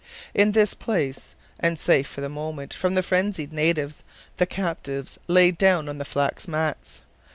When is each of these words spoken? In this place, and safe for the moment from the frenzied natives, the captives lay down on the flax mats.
In 0.33 0.53
this 0.53 0.73
place, 0.73 1.35
and 1.59 1.77
safe 1.79 2.07
for 2.07 2.21
the 2.21 2.27
moment 2.27 2.73
from 2.73 2.95
the 2.95 3.03
frenzied 3.03 3.53
natives, 3.53 4.01
the 4.37 4.47
captives 4.47 5.19
lay 5.27 5.51
down 5.51 5.87
on 5.87 5.99
the 5.99 6.05
flax 6.05 6.47
mats. 6.47 7.03